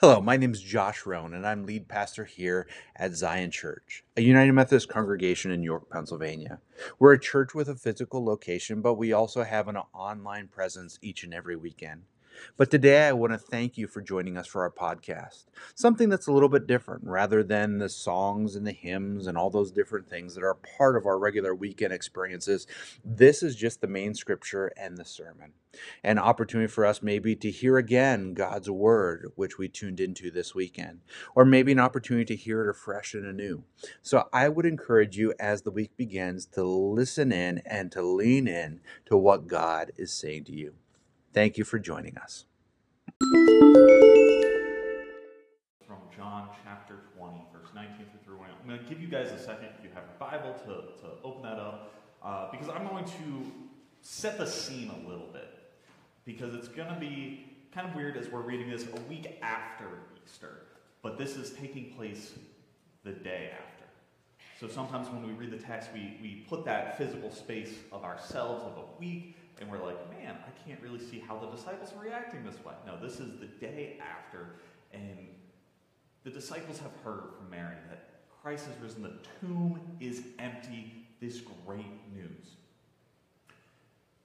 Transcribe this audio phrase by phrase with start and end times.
[0.00, 2.66] Hello, my name is Josh Roan, and I'm lead pastor here
[2.96, 6.58] at Zion Church, a United Methodist congregation in York, Pennsylvania.
[6.98, 11.22] We're a church with a physical location, but we also have an online presence each
[11.22, 12.04] and every weekend.
[12.56, 15.46] But today I want to thank you for joining us for our podcast.
[15.74, 19.50] Something that's a little bit different rather than the songs and the hymns and all
[19.50, 22.66] those different things that are part of our regular weekend experiences.
[23.04, 25.52] This is just the main scripture and the sermon.
[26.02, 30.54] An opportunity for us maybe to hear again God's word, which we tuned into this
[30.54, 31.00] weekend,
[31.34, 33.64] or maybe an opportunity to hear it afresh and anew.
[34.02, 38.48] So I would encourage you as the week begins to listen in and to lean
[38.48, 40.74] in to what God is saying to you.
[41.32, 42.44] Thank you for joining us.
[45.86, 48.50] From John chapter 20, verse 19 through 21.
[48.60, 51.12] I'm going to give you guys a second, if you have a Bible, to, to
[51.22, 53.52] open that up, uh, because I'm going to
[54.02, 55.46] set the scene a little bit.
[56.24, 59.86] Because it's going to be kind of weird as we're reading this a week after
[60.24, 60.62] Easter,
[61.00, 62.32] but this is taking place
[63.04, 63.84] the day after.
[64.58, 68.64] So sometimes when we read the text, we, we put that physical space of ourselves
[68.64, 72.02] of a week and we're like, man, I can't really see how the disciples are
[72.02, 72.72] reacting this way.
[72.86, 74.54] No, this is the day after,
[74.92, 75.28] and
[76.24, 78.08] the disciples have heard from Mary that
[78.42, 82.56] Christ has risen, the tomb is empty, this great news.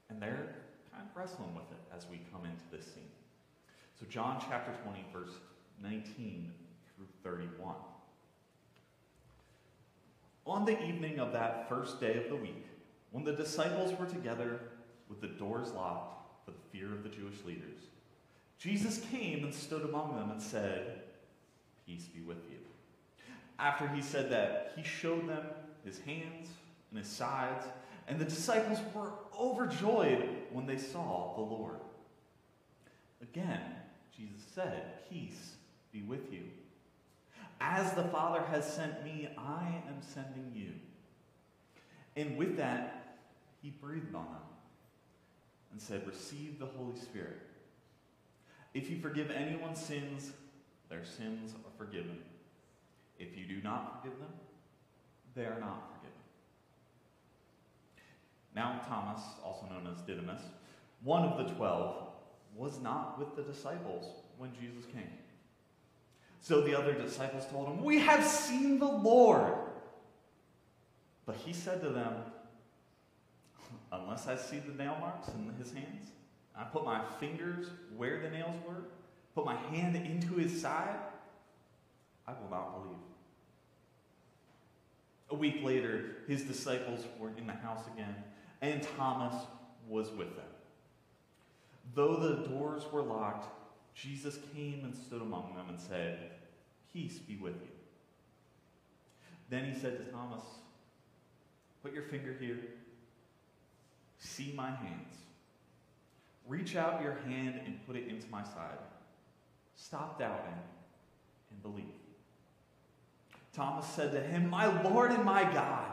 [0.10, 0.56] And they're
[0.92, 3.04] kind of wrestling with it as we come into this scene.
[4.00, 5.36] So, John chapter 20, verse
[5.84, 6.52] 19
[6.96, 7.76] through 31.
[10.46, 12.68] On the evening of that first day of the week,
[13.12, 14.60] when the disciples were together
[15.10, 17.80] with the doors locked for the fear of the Jewish leaders.
[18.58, 21.02] Jesus came and stood among them and said,
[21.86, 22.58] Peace be with you.
[23.60, 25.46] After he said that, he showed them
[25.84, 26.50] his hands
[26.90, 27.66] and his sides,
[28.08, 31.80] and the disciples were overjoyed when they saw the Lord.
[33.22, 33.62] Again,
[34.16, 35.56] Jesus said, Peace
[35.92, 36.44] be with you.
[37.62, 40.72] As the Father has sent me, I am sending you.
[42.16, 43.18] And with that,
[43.62, 44.55] he breathed on them
[45.76, 47.42] and said, Receive the Holy Spirit.
[48.74, 50.32] If you forgive anyone's sins,
[50.88, 52.18] their sins are forgiven.
[53.20, 54.30] If you do not forgive them,
[55.36, 56.16] they are not forgiven.
[58.56, 60.42] Now, Thomas, also known as Didymus,
[61.04, 62.08] one of the twelve,
[62.56, 65.12] was not with the disciples when Jesus came.
[66.40, 69.54] So the other disciples told him, We have seen the Lord.
[71.26, 72.14] But he said to them,
[74.06, 76.12] unless I see the nail marks in his hands,
[76.56, 77.68] I put my fingers
[77.98, 78.84] where the nails were,
[79.34, 80.96] put my hand into his side,
[82.28, 82.98] I will not believe.
[85.32, 88.16] A week later, his disciples were in the house again,
[88.62, 89.34] and Thomas
[89.88, 90.46] was with them.
[91.96, 93.48] Though the doors were locked,
[93.96, 96.32] Jesus came and stood among them and said,
[96.94, 97.68] Peace be with you.
[99.50, 100.44] Then he said to Thomas,
[101.84, 102.58] Put your finger here
[104.36, 105.16] See my hands.
[106.46, 108.78] Reach out your hand and put it into my side.
[109.76, 110.60] Stop doubting
[111.52, 111.86] and believe.
[113.54, 115.90] Thomas said to him, My Lord and my God.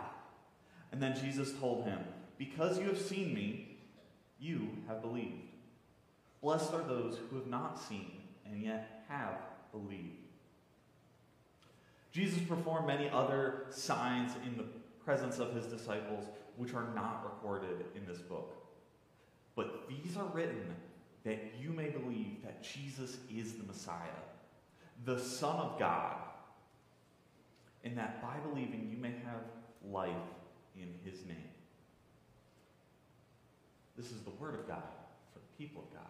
[0.90, 2.00] And then Jesus told him,
[2.36, 3.78] Because you have seen me,
[4.40, 5.50] you have believed.
[6.42, 8.10] Blessed are those who have not seen
[8.44, 9.36] and yet have
[9.70, 10.18] believed.
[12.10, 14.66] Jesus performed many other signs in the
[15.04, 16.24] presence of his disciples
[16.56, 18.54] which are not recorded in this book.
[19.54, 20.74] But these are written
[21.24, 23.96] that you may believe that Jesus is the Messiah,
[25.04, 26.16] the Son of God,
[27.84, 29.42] and that by believing you may have
[29.84, 30.10] life
[30.76, 31.36] in his name.
[33.96, 34.82] This is the word of God
[35.32, 36.06] for the people of God.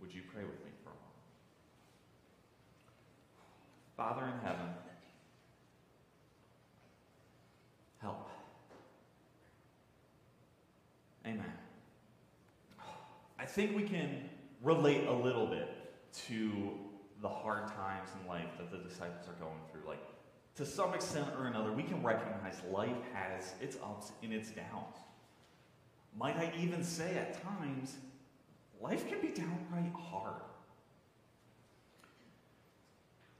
[0.00, 1.10] Would you pray with me for a moment?
[3.96, 4.68] Father in heaven,
[8.00, 8.30] help.
[11.30, 11.52] Amen.
[13.38, 14.28] I think we can
[14.62, 15.68] relate a little bit
[16.26, 16.72] to
[17.22, 19.82] the hard times in life that the disciples are going through.
[19.86, 20.02] Like,
[20.56, 24.96] to some extent or another, we can recognize life has its ups and its downs.
[26.18, 27.94] Might I even say at times,
[28.80, 30.42] life can be downright hard.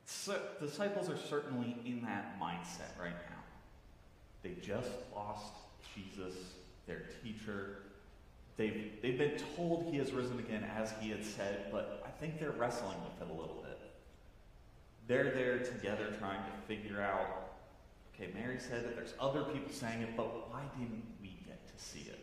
[0.04, 3.38] So, disciples are certainly in that mindset right now.
[4.42, 5.54] They just lost
[5.94, 6.34] Jesus,
[6.90, 7.76] their teacher.
[8.56, 12.40] They've, they've been told he has risen again as he had said, but I think
[12.40, 13.78] they're wrestling with it a little bit.
[15.06, 17.50] They're there together trying to figure out
[18.14, 21.82] okay, Mary said that there's other people saying it, but why didn't we get to
[21.82, 22.18] see it?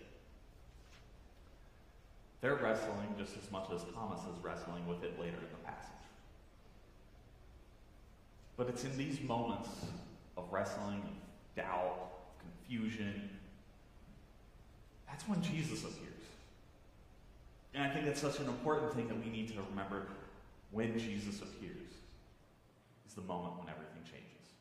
[2.41, 5.89] They're wrestling just as much as Thomas is wrestling with it later in the passage.
[8.57, 9.69] But it's in these moments
[10.37, 13.36] of wrestling, of doubt, of confusion,
[15.07, 16.07] that's when Jesus appears.
[17.73, 20.07] And I think that's such an important thing that we need to remember
[20.71, 21.91] when Jesus appears
[23.07, 24.51] is the moment when everything changes.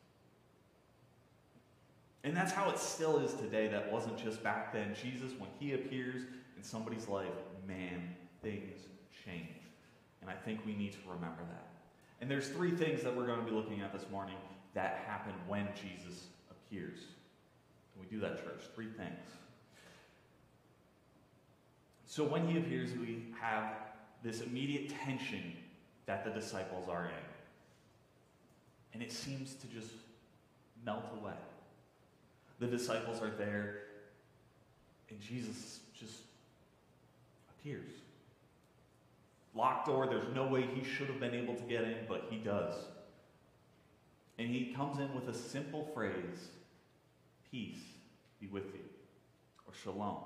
[2.23, 3.67] And that's how it still is today.
[3.67, 4.95] That wasn't just back then.
[5.01, 6.23] Jesus, when he appears
[6.55, 7.27] in somebody's life,
[7.67, 8.81] man, things
[9.25, 9.61] change.
[10.21, 11.67] And I think we need to remember that.
[12.21, 14.35] And there's three things that we're going to be looking at this morning
[14.73, 16.99] that happen when Jesus appears.
[17.93, 18.61] Can we do that, church?
[18.75, 19.19] Three things.
[22.07, 23.73] So when he appears, we have
[24.23, 25.53] this immediate tension
[26.05, 27.25] that the disciples are in.
[28.93, 29.91] And it seems to just
[30.85, 31.33] melt away.
[32.59, 33.83] The disciples are there,
[35.09, 36.15] and Jesus just
[37.51, 37.91] appears.
[39.53, 42.37] Locked door, there's no way he should have been able to get in, but he
[42.37, 42.73] does.
[44.39, 46.49] And he comes in with a simple phrase
[47.51, 47.79] Peace
[48.39, 48.81] be with you,
[49.67, 50.17] or shalom.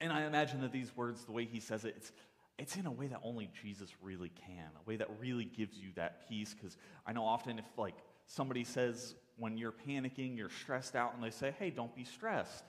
[0.00, 2.12] And I imagine that these words, the way he says it, it's,
[2.58, 5.88] it's in a way that only Jesus really can, a way that really gives you
[5.96, 6.54] that peace.
[6.54, 6.76] Because
[7.06, 7.96] I know often if like
[8.26, 12.64] somebody says when you're panicking, you're stressed out, and they say, hey, don't be stressed,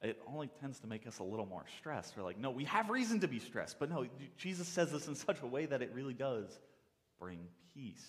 [0.00, 2.16] it only tends to make us a little more stressed.
[2.16, 3.80] We're like, no, we have reason to be stressed.
[3.80, 4.06] But no,
[4.36, 6.46] Jesus says this in such a way that it really does
[7.18, 7.40] bring
[7.74, 8.06] peace.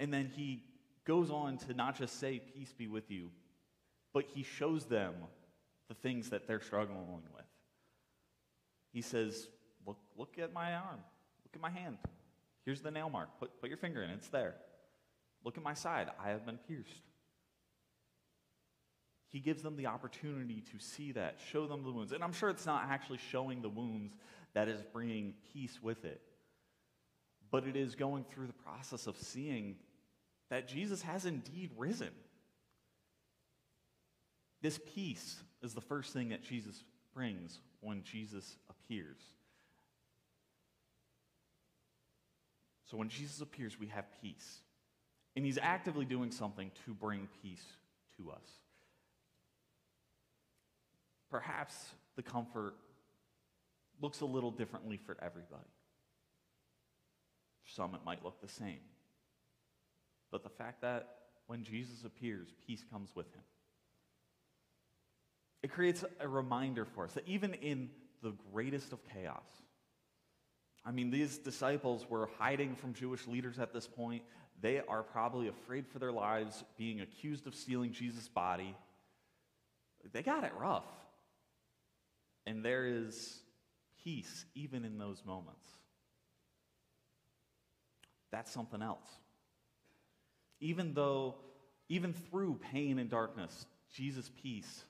[0.00, 0.64] And then he
[1.04, 3.30] goes on to not just say, Peace be with you,
[4.12, 5.14] but he shows them
[5.88, 7.44] the things that they're struggling with.
[8.92, 9.48] He says,
[9.86, 11.00] Look, look at my arm.
[11.44, 11.98] Look at my hand.
[12.64, 13.28] Here's the nail mark.
[13.40, 14.54] Put, put your finger in, it's there.
[15.44, 16.08] Look at my side.
[16.24, 17.02] I have been pierced.
[19.28, 22.12] He gives them the opportunity to see that, show them the wounds.
[22.12, 24.14] And I'm sure it's not actually showing the wounds
[24.54, 26.20] that is bringing peace with it,
[27.50, 29.76] but it is going through the process of seeing
[30.50, 32.10] that Jesus has indeed risen.
[34.62, 39.18] This peace is the first thing that Jesus brings when Jesus appears.
[42.90, 44.60] So when Jesus appears, we have peace.
[45.34, 47.64] And he's actively doing something to bring peace
[48.18, 48.46] to us.
[51.30, 51.74] Perhaps
[52.16, 52.74] the comfort
[54.00, 55.62] looks a little differently for everybody.
[57.64, 58.80] For some, it might look the same.
[60.30, 61.08] But the fact that
[61.46, 63.42] when Jesus appears, peace comes with him.
[65.62, 67.90] It creates a reminder for us that even in
[68.22, 69.44] the greatest of chaos,
[70.84, 74.22] I mean, these disciples were hiding from Jewish leaders at this point.
[74.60, 78.76] They are probably afraid for their lives, being accused of stealing Jesus' body.
[80.12, 80.86] They got it rough.
[82.46, 83.40] And there is
[84.02, 85.68] peace even in those moments.
[88.32, 89.06] That's something else.
[90.58, 91.36] Even though,
[91.88, 94.84] even through pain and darkness, Jesus' peace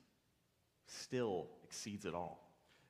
[0.87, 2.39] still exceeds it all.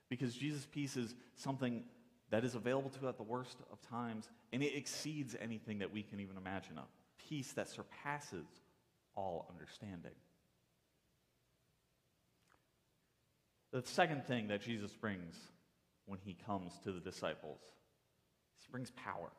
[0.08, 1.84] Because Jesus' peace is something
[2.30, 5.92] that is available to us at the worst of times, and it exceeds anything that
[5.92, 6.84] we can even imagine of.
[7.28, 8.46] Peace that surpasses
[9.16, 10.12] all understanding.
[13.72, 15.36] The second thing that Jesus brings
[16.06, 17.60] when he comes to the disciples,
[18.60, 19.30] he brings power.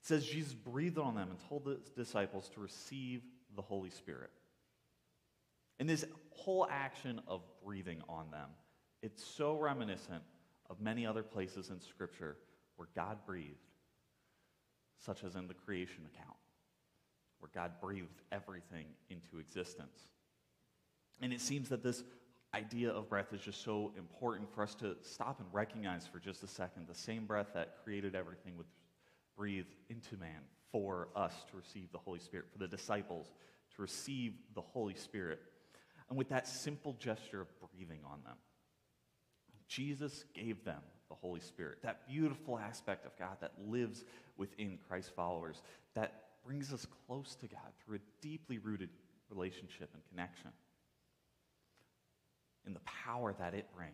[0.00, 3.22] It says Jesus breathed on them and told the disciples to receive
[3.56, 4.30] the Holy Spirit.
[5.78, 8.48] And this whole action of breathing on them,
[9.02, 10.22] it's so reminiscent
[10.68, 12.36] of many other places in Scripture
[12.76, 13.56] where God breathed,
[14.98, 16.36] such as in the creation account,
[17.38, 20.08] where God breathed everything into existence.
[21.20, 22.02] And it seems that this
[22.54, 26.42] idea of breath is just so important for us to stop and recognize for just
[26.42, 28.66] a second the same breath that created everything was
[29.36, 30.40] breathed into man
[30.72, 33.30] for us to receive the Holy Spirit, for the disciples
[33.74, 35.40] to receive the Holy Spirit.
[36.08, 38.36] And with that simple gesture of breathing on them,
[39.68, 44.04] Jesus gave them the Holy Spirit, that beautiful aspect of God that lives
[44.36, 45.62] within Christ followers,
[45.94, 48.90] that brings us close to God through a deeply rooted
[49.30, 50.50] relationship and connection.
[52.64, 53.92] And the power that it brings.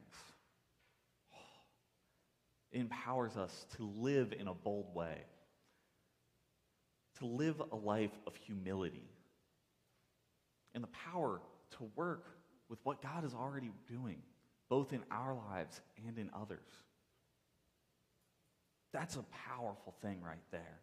[2.73, 5.23] It empowers us to live in a bold way,
[7.19, 9.09] to live a life of humility,
[10.75, 11.41] and the power
[11.79, 12.27] to work
[12.69, 14.19] with what God is already doing
[14.69, 16.67] both in our lives and in others.
[18.93, 20.81] That's a powerful thing right there.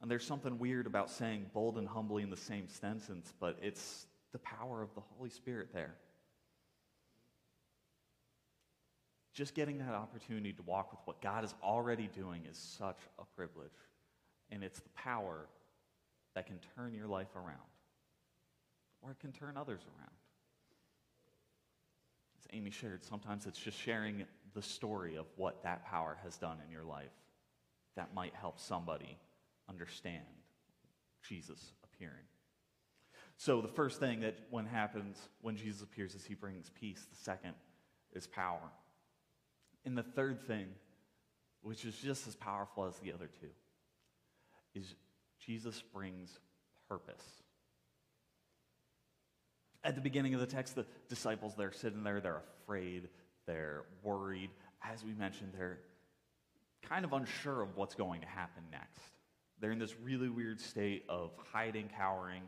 [0.00, 4.06] And there's something weird about saying bold and humbly in the same sentence, but it's
[4.32, 5.94] the power of the Holy Spirit there.
[9.32, 13.24] Just getting that opportunity to walk with what God is already doing is such a
[13.36, 13.70] privilege.
[14.50, 15.46] And it's the power
[16.34, 17.68] that can turn your life around,
[19.06, 20.10] or it can turn others around.
[22.38, 26.58] As Amy shared, sometimes it's just sharing the story of what that power has done
[26.64, 27.12] in your life
[27.94, 29.16] that might help somebody
[29.68, 30.24] understand
[31.26, 32.14] Jesus appearing.
[33.38, 37.06] So, the first thing that when happens when Jesus appears is he brings peace.
[37.08, 37.54] The second
[38.12, 38.72] is power.
[39.84, 40.66] And the third thing,
[41.62, 43.48] which is just as powerful as the other two,
[44.74, 44.94] is
[45.38, 46.38] Jesus brings
[46.88, 47.22] purpose.
[49.86, 53.08] At the beginning of the text, the disciples, they're sitting there, they're afraid,
[53.46, 54.50] they're worried.
[54.82, 55.78] As we mentioned, they're
[56.82, 59.00] kind of unsure of what's going to happen next.
[59.60, 62.42] They're in this really weird state of hiding, cowering.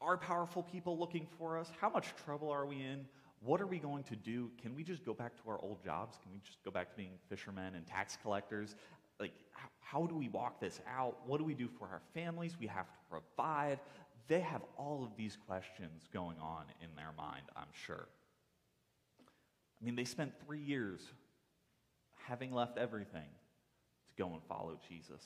[0.00, 1.70] Are powerful people looking for us?
[1.82, 3.04] How much trouble are we in?
[3.42, 4.50] What are we going to do?
[4.62, 6.16] Can we just go back to our old jobs?
[6.22, 8.74] Can we just go back to being fishermen and tax collectors?
[9.18, 9.32] Like,
[9.80, 11.18] how, do we walk this out?
[11.26, 12.56] What do we do for our families?
[12.58, 13.80] We have to provide.
[14.28, 18.08] They have all of these questions going on in their mind, I'm sure.
[19.80, 21.00] I mean, they spent three years
[22.26, 25.22] having left everything to go and follow Jesus.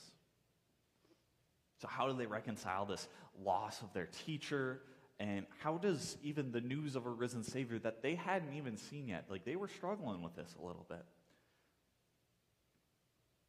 [1.81, 3.07] So, how do they reconcile this
[3.43, 4.81] loss of their teacher?
[5.19, 9.07] And how does even the news of a risen Savior that they hadn't even seen
[9.07, 11.05] yet, like they were struggling with this a little bit.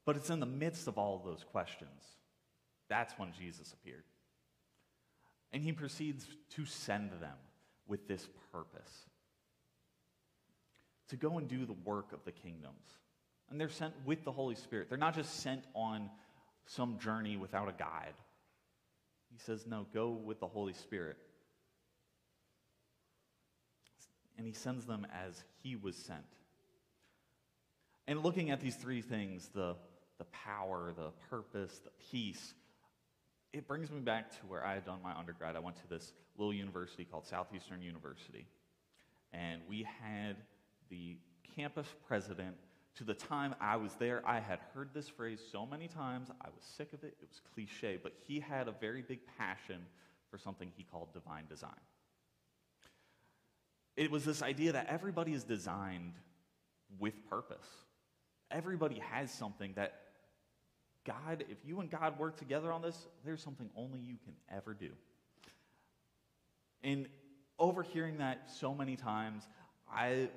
[0.05, 2.00] But it's in the midst of all of those questions.
[2.88, 4.05] That's when Jesus appeared.
[5.56, 7.38] And he proceeds to send them
[7.88, 9.06] with this purpose
[11.08, 12.84] to go and do the work of the kingdoms.
[13.48, 14.90] And they're sent with the Holy Spirit.
[14.90, 16.10] They're not just sent on
[16.66, 18.12] some journey without a guide.
[19.32, 21.16] He says, No, go with the Holy Spirit.
[24.36, 26.20] And he sends them as he was sent.
[28.06, 29.75] And looking at these three things the,
[30.18, 32.52] the power, the purpose, the peace
[33.56, 35.56] it brings me back to where I had done my undergrad.
[35.56, 38.46] I went to this little university called Southeastern University.
[39.32, 40.36] And we had
[40.90, 41.16] the
[41.56, 42.54] campus president
[42.96, 46.48] to the time I was there, I had heard this phrase so many times, I
[46.48, 49.82] was sick of it, it was cliche, but he had a very big passion
[50.30, 51.70] for something he called divine design.
[53.96, 56.14] It was this idea that everybody is designed
[56.98, 57.66] with purpose.
[58.50, 60.05] Everybody has something that
[61.06, 64.75] God, if you and God work together on this, there's something only you can ever
[64.75, 64.90] do.
[66.82, 67.06] And
[67.58, 69.44] overhearing that so many times,
[69.90, 70.28] I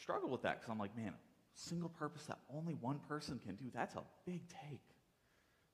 [0.00, 1.12] struggle with that because I'm like, man,
[1.54, 4.80] single purpose that only one person can do, that's a big take.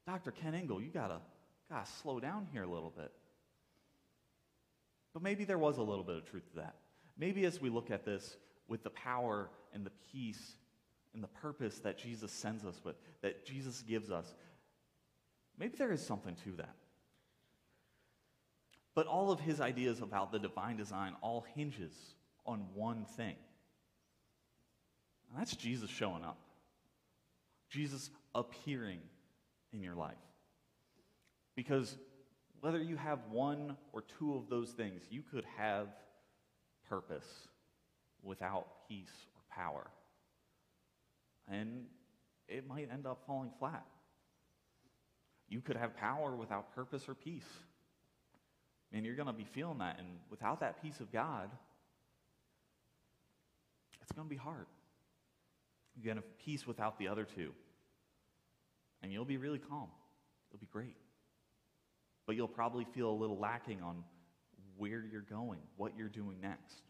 [0.07, 0.31] Dr.
[0.31, 1.21] Kent Ingle, you gotta,
[1.71, 3.13] gotta slow down here a little bit.
[5.13, 6.75] But maybe there was a little bit of truth to that.
[7.17, 8.37] Maybe as we look at this
[8.69, 10.57] with the power and the peace
[11.15, 14.35] and the purpose that Jesus sends us with, that Jesus gives us,
[15.59, 16.75] maybe there is something to that.
[18.95, 21.93] But all of his ideas about the divine design all hinges
[22.47, 23.37] on one thing
[25.35, 26.39] and that's Jesus showing up,
[27.69, 29.01] Jesus appearing
[29.73, 30.15] in your life.
[31.57, 31.97] Because
[32.61, 35.89] whether you have one or two of those things, you could have
[36.89, 37.49] purpose
[38.23, 39.91] without peace or power.
[41.51, 41.85] And
[42.49, 43.85] it might end up falling flat.
[45.49, 47.49] You could have power without purpose or peace.
[48.93, 49.99] And you're going to be feeling that.
[49.99, 51.51] And without that peace of God,
[54.01, 54.67] it's going to be hard.
[55.97, 57.53] You get a peace without the other two.
[59.03, 59.89] And you'll be really calm.
[60.51, 60.97] It'll be great.
[62.27, 64.03] But you'll probably feel a little lacking on
[64.77, 66.83] where you're going, what you're doing next.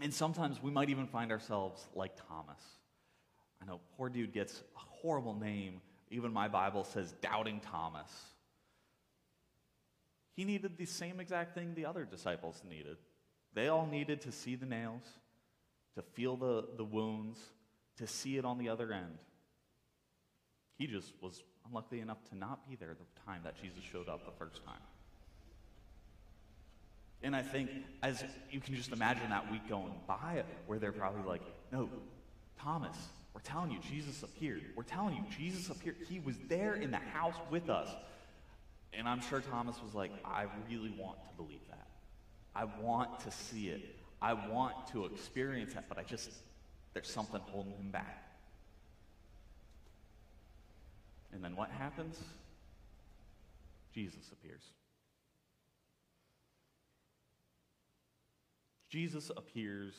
[0.00, 2.60] And sometimes we might even find ourselves like Thomas.
[3.62, 5.80] I know, poor dude gets a horrible name.
[6.10, 8.10] Even my Bible says Doubting Thomas.
[10.34, 12.96] He needed the same exact thing the other disciples needed.
[13.54, 15.02] They all needed to see the nails,
[15.94, 17.38] to feel the, the wounds,
[17.98, 19.18] to see it on the other end.
[20.76, 24.26] He just was unlucky enough to not be there the time that Jesus showed up
[24.26, 24.80] the first time.
[27.24, 27.70] And I think,
[28.02, 31.40] as you can just imagine that week going by, where they're probably like,
[31.72, 31.88] no,
[32.60, 32.94] Thomas,
[33.32, 34.62] we're telling you, Jesus appeared.
[34.76, 35.96] We're telling you, Jesus appeared.
[36.06, 37.88] He was there in the house with us.
[38.92, 41.86] And I'm sure Thomas was like, I really want to believe that.
[42.54, 43.96] I want to see it.
[44.20, 46.30] I want to experience that, but I just,
[46.92, 48.22] there's something holding him back.
[51.32, 52.18] And then what happens?
[53.94, 54.62] Jesus appears.
[58.94, 59.92] Jesus appears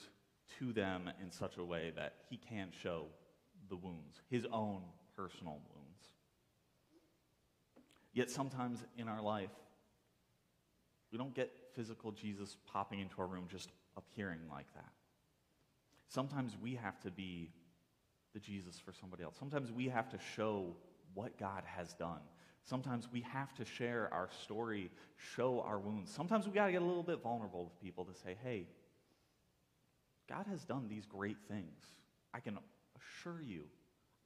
[0.58, 3.08] to them in such a way that he can't show
[3.68, 4.84] the wounds, his own
[5.18, 6.06] personal wounds.
[8.14, 9.52] Yet sometimes in our life,
[11.12, 14.94] we don't get physical Jesus popping into our room just appearing like that.
[16.08, 17.52] Sometimes we have to be
[18.34, 19.36] the Jesus for somebody else.
[19.38, 20.74] Sometimes we have to show
[21.16, 22.22] what God has done.
[22.64, 26.14] Sometimes we have to share our story, show our wounds.
[26.14, 28.68] Sometimes we got to get a little bit vulnerable with people to say, hey,
[30.30, 31.84] God has done these great things.
[32.34, 32.58] I can
[32.98, 33.64] assure you,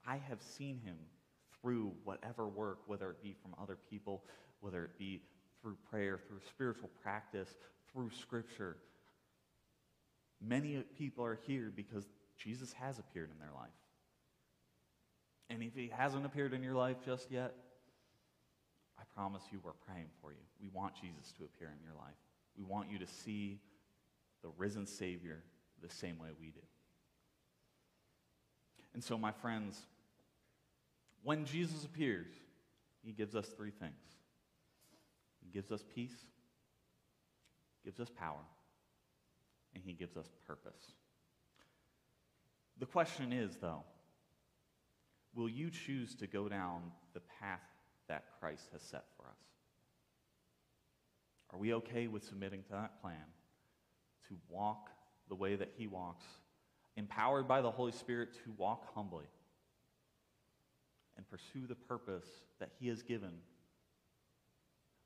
[0.07, 0.97] I have seen him
[1.61, 4.23] through whatever work, whether it be from other people,
[4.61, 5.21] whether it be
[5.61, 7.49] through prayer, through spiritual practice,
[7.91, 8.77] through scripture.
[10.41, 12.05] Many people are here because
[12.37, 13.69] Jesus has appeared in their life.
[15.49, 17.53] And if he hasn't appeared in your life just yet,
[18.97, 20.37] I promise you we're praying for you.
[20.61, 22.15] We want Jesus to appear in your life.
[22.57, 23.59] We want you to see
[24.43, 25.43] the risen Savior
[25.81, 26.59] the same way we do.
[28.93, 29.85] And so, my friends,
[31.23, 32.27] when Jesus appears,
[33.03, 33.93] he gives us three things
[35.43, 36.25] He gives us peace,
[37.83, 38.43] gives us power,
[39.73, 40.93] and he gives us purpose.
[42.79, 43.83] The question is, though,
[45.35, 47.61] will you choose to go down the path
[48.07, 49.37] that Christ has set for us?
[51.51, 53.25] Are we okay with submitting to that plan
[54.27, 54.89] to walk
[55.29, 56.25] the way that he walks,
[56.97, 59.25] empowered by the Holy Spirit to walk humbly
[61.15, 62.27] and pursue the purpose
[62.59, 63.33] that he has given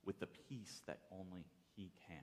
[0.06, 2.18] with the peace that only he can?